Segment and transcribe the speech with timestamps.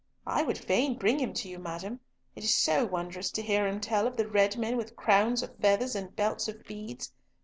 [0.25, 1.99] I would fain bring him to you, madam.
[2.35, 5.55] It is so wondrous to hear him tell of the Red Men with crowns of
[5.57, 7.13] feathers and belts of beads.